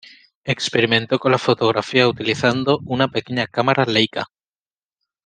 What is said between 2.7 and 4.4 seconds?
una pequeña cámara Leica.